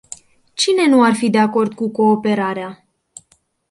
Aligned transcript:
Cine 0.53 0.87
nu 0.87 1.03
ar 1.03 1.13
fi 1.13 1.29
de 1.29 1.37
acord 1.37 1.73
cu 1.73 1.89
cooperarea? 1.91 2.85